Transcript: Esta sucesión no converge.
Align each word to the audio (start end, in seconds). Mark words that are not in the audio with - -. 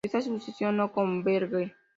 Esta 0.03 0.19
sucesión 0.19 0.77
no 0.77 0.91
converge. 0.91 1.75